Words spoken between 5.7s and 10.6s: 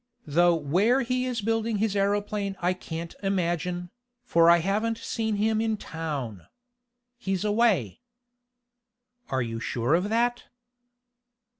town. He's away." "Are you sure of that?"